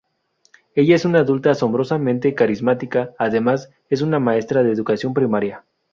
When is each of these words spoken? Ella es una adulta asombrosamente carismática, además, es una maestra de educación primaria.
Ella 0.73 0.95
es 0.95 1.05
una 1.05 1.19
adulta 1.19 1.51
asombrosamente 1.51 2.33
carismática, 2.33 3.13
además, 3.19 3.69
es 3.91 4.01
una 4.01 4.17
maestra 4.17 4.63
de 4.63 4.71
educación 4.71 5.13
primaria. 5.13 5.63